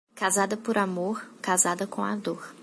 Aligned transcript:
Casada 0.15 0.57
por 0.57 0.79
amor, 0.79 1.23
casada 1.43 1.85
com 1.85 2.03
a 2.03 2.15
dor. 2.15 2.43